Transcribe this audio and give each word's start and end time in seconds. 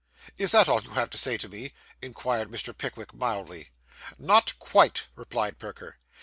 'Is 0.35 0.51
this 0.53 0.67
all 0.67 0.81
you 0.81 0.89
have 0.95 1.11
to 1.11 1.17
say 1.19 1.37
to 1.37 1.47
me?' 1.47 1.73
inquired 2.01 2.49
Mr. 2.49 2.75
Pickwick 2.75 3.13
mildly. 3.13 3.69
'Not 4.17 4.57
quite,' 4.57 5.03
replied 5.15 5.59
Perker. 5.59 5.99